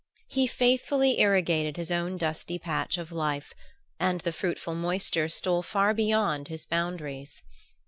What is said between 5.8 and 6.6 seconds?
beyond